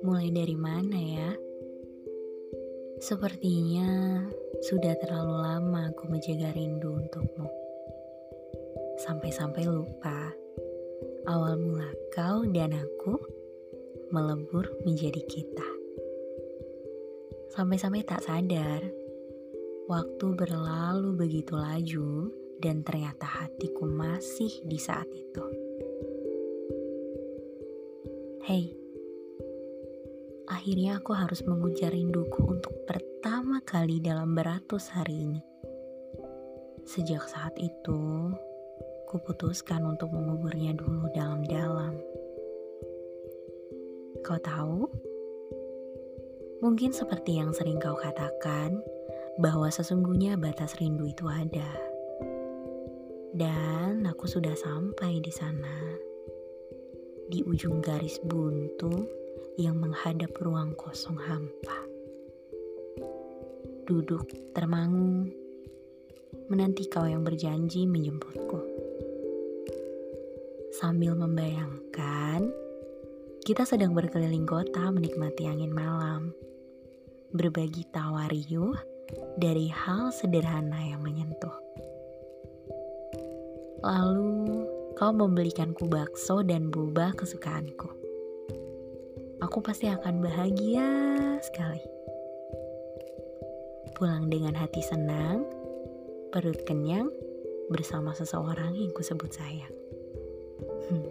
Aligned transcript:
Mulai 0.00 0.32
dari 0.32 0.56
mana 0.56 0.96
ya? 0.96 1.30
Sepertinya 3.00 4.24
sudah 4.64 4.96
terlalu 4.96 5.36
lama 5.44 5.92
aku 5.92 6.08
menjaga 6.08 6.56
rindu 6.56 7.04
untukmu. 7.04 7.48
Sampai-sampai 9.04 9.68
lupa 9.68 10.32
awal 11.28 11.60
mula 11.60 11.92
kau 12.16 12.48
dan 12.48 12.80
aku 12.80 13.20
melebur 14.08 14.72
menjadi 14.88 15.20
kita. 15.28 15.68
Sampai-sampai 17.52 18.00
tak 18.00 18.24
sadar, 18.24 18.80
waktu 19.84 20.26
berlalu 20.32 21.12
begitu 21.12 21.60
laju 21.60 22.32
dan 22.56 22.80
ternyata 22.80 23.28
hatiku 23.28 23.84
masih 23.84 24.64
di 24.64 24.80
saat 24.80 25.08
itu. 25.12 25.44
Hei, 28.48 28.79
akhirnya 30.60 31.00
aku 31.00 31.16
harus 31.16 31.40
mengujar 31.48 31.88
rinduku 31.88 32.44
untuk 32.44 32.84
pertama 32.84 33.64
kali 33.64 33.96
dalam 33.96 34.36
beratus 34.36 34.92
hari 34.92 35.24
ini. 35.24 35.40
Sejak 36.84 37.24
saat 37.32 37.56
itu, 37.56 38.28
kuputuskan 39.08 39.88
untuk 39.88 40.12
menguburnya 40.12 40.76
dulu 40.76 41.08
dalam-dalam. 41.16 41.96
Kau 44.20 44.36
tahu? 44.36 44.84
Mungkin 46.60 46.92
seperti 46.92 47.40
yang 47.40 47.56
sering 47.56 47.80
kau 47.80 47.96
katakan, 47.96 48.84
bahwa 49.40 49.72
sesungguhnya 49.72 50.36
batas 50.36 50.76
rindu 50.76 51.08
itu 51.08 51.24
ada. 51.24 51.72
Dan 53.32 54.04
aku 54.04 54.28
sudah 54.28 54.52
sampai 54.52 55.24
di 55.24 55.32
sana. 55.32 55.96
Di 57.32 57.40
ujung 57.48 57.80
garis 57.80 58.20
buntu 58.20 59.19
yang 59.60 59.76
menghadap 59.76 60.32
ruang 60.40 60.72
kosong 60.72 61.20
hampa. 61.20 61.78
Duduk 63.84 64.24
termangu, 64.56 65.28
menanti 66.48 66.88
kau 66.88 67.04
yang 67.04 67.20
berjanji 67.20 67.84
menjemputku. 67.84 68.64
Sambil 70.80 71.12
membayangkan 71.12 72.48
kita 73.44 73.68
sedang 73.68 73.92
berkeliling 73.92 74.48
kota 74.48 74.88
menikmati 74.88 75.44
angin 75.44 75.76
malam, 75.76 76.32
berbagi 77.36 77.84
tawa 77.92 78.24
riuh 78.32 78.72
dari 79.36 79.68
hal 79.68 80.08
sederhana 80.08 80.80
yang 80.88 81.04
menyentuh. 81.04 81.52
Lalu 83.84 84.64
kau 84.96 85.12
membelikanku 85.12 85.84
bakso 85.88 86.40
dan 86.40 86.72
boba 86.72 87.12
kesukaanku. 87.12 87.99
Aku 89.40 89.64
pasti 89.64 89.88
akan 89.88 90.20
bahagia 90.20 90.84
sekali. 91.40 91.80
Pulang 93.96 94.28
dengan 94.28 94.52
hati 94.52 94.84
senang, 94.84 95.48
perut 96.28 96.60
kenyang, 96.68 97.08
bersama 97.72 98.12
seseorang 98.12 98.76
yang 98.76 98.92
kusebut 98.92 99.32
sayang. 99.32 99.72
Hmm. 100.92 101.08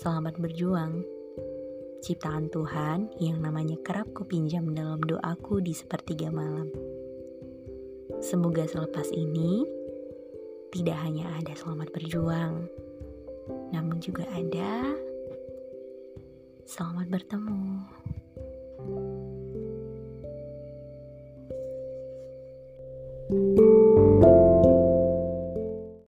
Selamat 0.00 0.40
berjuang, 0.40 1.04
ciptaan 2.00 2.48
Tuhan 2.48 3.12
yang 3.20 3.44
namanya 3.44 3.76
kerap 3.84 4.08
kupinjam 4.16 4.72
dalam 4.72 5.04
doaku 5.04 5.60
di 5.60 5.76
sepertiga 5.76 6.32
malam. 6.32 6.72
Semoga 8.24 8.64
selepas 8.64 9.12
ini 9.12 9.68
tidak 10.72 10.96
hanya 11.04 11.28
ada 11.36 11.52
selamat 11.52 11.92
berjuang, 11.92 12.64
namun 13.76 14.00
juga 14.00 14.24
ada 14.32 14.96
Selamat 16.66 17.06
bertemu. 17.06 17.86